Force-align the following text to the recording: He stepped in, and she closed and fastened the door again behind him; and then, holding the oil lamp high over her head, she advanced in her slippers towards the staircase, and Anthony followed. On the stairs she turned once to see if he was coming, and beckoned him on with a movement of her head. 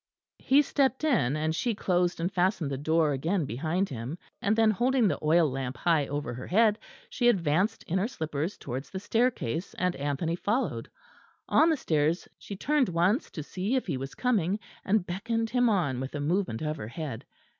He 0.39 0.63
stepped 0.63 1.03
in, 1.03 1.35
and 1.35 1.53
she 1.55 1.75
closed 1.75 2.19
and 2.19 2.31
fastened 2.33 2.71
the 2.71 2.77
door 2.79 3.11
again 3.13 3.45
behind 3.45 3.87
him; 3.89 4.17
and 4.41 4.55
then, 4.55 4.71
holding 4.71 5.07
the 5.07 5.19
oil 5.23 5.47
lamp 5.47 5.77
high 5.77 6.07
over 6.07 6.33
her 6.33 6.47
head, 6.47 6.79
she 7.07 7.27
advanced 7.27 7.83
in 7.83 7.99
her 7.99 8.07
slippers 8.07 8.57
towards 8.57 8.89
the 8.89 8.99
staircase, 8.99 9.75
and 9.75 9.95
Anthony 9.97 10.35
followed. 10.35 10.89
On 11.49 11.69
the 11.69 11.77
stairs 11.77 12.27
she 12.39 12.55
turned 12.55 12.89
once 12.89 13.29
to 13.29 13.43
see 13.43 13.75
if 13.75 13.85
he 13.85 13.95
was 13.95 14.15
coming, 14.15 14.59
and 14.83 15.05
beckoned 15.05 15.51
him 15.51 15.69
on 15.69 15.99
with 15.99 16.15
a 16.15 16.19
movement 16.19 16.63
of 16.63 16.77
her 16.77 16.87
head. 16.87 17.23